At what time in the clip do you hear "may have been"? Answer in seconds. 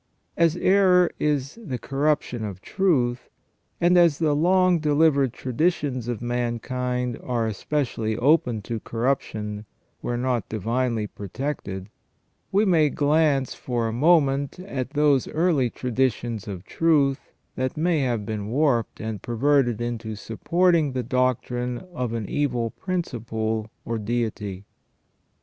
17.77-18.47